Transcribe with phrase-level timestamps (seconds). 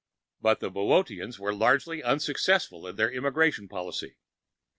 [0.39, 4.15] But the Boöteans were largely unsuccessful in their immigration policy.